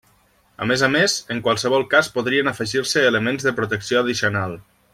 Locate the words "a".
0.63-0.67, 0.85-0.87